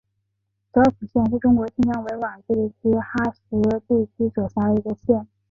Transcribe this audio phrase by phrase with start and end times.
[0.73, 5.27] 泽普县是中国新疆维吾尔自治区喀什地区所辖的一个县。